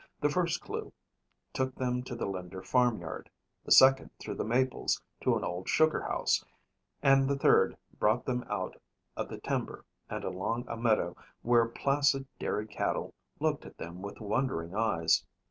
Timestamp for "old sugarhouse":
5.43-6.43